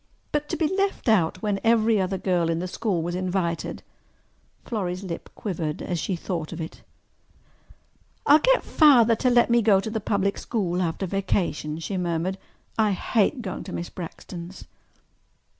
But 0.31 0.49
to 0.49 0.57
be 0.57 0.67
left 0.77 1.07
out 1.07 1.43
when 1.43 1.59
every 1.63 2.01
other 2.01 2.17
girl 2.17 2.49
in 2.49 2.57
the 2.57 2.67
school 2.67 3.03
was 3.03 3.13
invited! 3.13 3.83
Florrie's 4.65 5.03
lip 5.03 5.29
quivered 5.35 5.79
as 5.83 5.99
she 5.99 6.15
thought 6.15 6.51
of 6.51 6.59
it. 6.59 6.81
"I'll 8.25 8.39
get 8.39 8.63
Father 8.63 9.15
to 9.17 9.29
let 9.29 9.51
me 9.51 9.59
to 9.59 9.65
go 9.65 9.79
to 9.79 9.91
the 9.91 10.01
public 10.01 10.39
school 10.39 10.81
after 10.81 11.05
vacation," 11.05 11.77
she 11.77 11.97
murmured. 11.97 12.39
"I 12.79 12.93
hate 12.93 13.43
going 13.43 13.63
to 13.65 13.73
Miss 13.73 13.91
Braxton's." 13.91 14.65